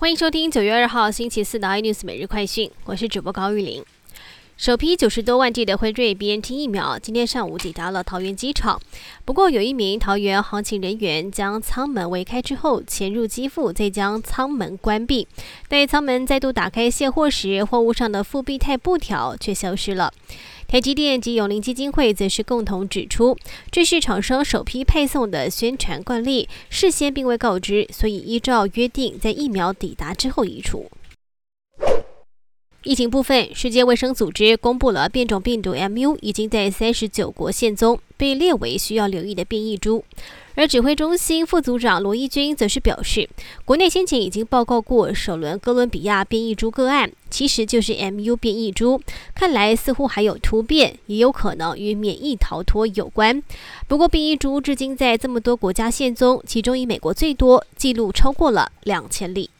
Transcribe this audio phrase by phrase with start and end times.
[0.00, 3.84] 欢迎收听九月二号星期四的 iNews 每日快讯，我是主播高玉玲。
[4.58, 8.80] 首批九十多万剂的辉瑞 BNT 疫苗今天上午抵达了桃园机场，
[9.24, 15.28] 不过有一名桃园航勤人员将舱门围开之后潜入机腹，再将舱门关闭。
[15.68, 20.12] 待舱门再度打开卸货时，货物上的复必泰布条却消失了。
[20.66, 23.38] 台积电及永林基金会则是共同指出，
[23.70, 30.90] 这是厂商首批配送的宣传惯例，事先并未告知，所以依照约定，在疫苗抵达之后移除。
[32.84, 40.04] 疫情部分，世界卫生组织公布了变种病毒 MU 已经在三十九国现踪，被列为需要留意的变异株。
[40.54, 43.28] 而指挥中心副组长罗义军则是表示，
[43.64, 49.00] 国内先前已经报告过首轮哥伦比亚变异株个案，其实就是 MU 变异株，
[49.34, 53.42] 看来似乎还有突变，也有可能与免疫逃脱有关。
[53.88, 59.50] 不过变异株至今在这么多国家现踪，其中以美国最多，记录超过了两千例。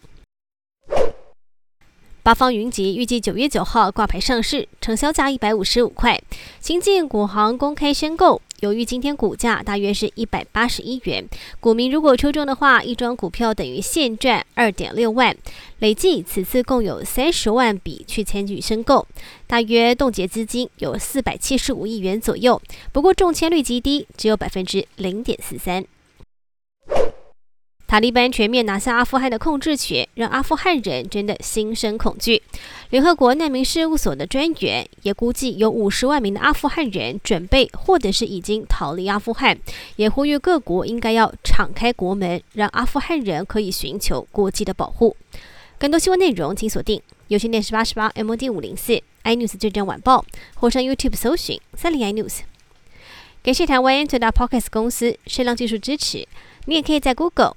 [2.28, 6.20] 八方云集预计九月九号挂牌上市，成交价一百五十五块。
[6.60, 11.26] 新进股行公开申购，由于今天股价大约是一百八十一元，
[11.58, 15.34] 股民如果抽中的话，一张股票等于现赚二点六万。
[15.78, 19.06] 累计此次共有三十万笔去参与申购，
[19.46, 22.60] 大约冻结资金有四百七十五亿元左右。
[22.92, 25.82] 不过中签率极低，只有百分之零点四三。
[27.88, 32.42] 塔利班全面拿下阿富汗的控制权，让阿富汗人真的心生恐惧。
[32.90, 39.58] 联合国难民事务所的专员也估计，有五十万名的阿富汗人准备或者是已经逃离阿富汗，
[39.96, 45.16] 也呼吁各国应该要敞开国门，让阿富汗人可以寻求国际的保护。
[45.78, 50.22] 更多新闻内容，请锁定有线电视八十八 MOD 五零四 iNews 最正晚报，
[50.56, 52.40] 或上 YouTube 搜寻三零 iNews。
[53.42, 56.28] 感谢台湾最大 Podcast 公司声浪技术支持，
[56.66, 57.56] 你也可以在 Google。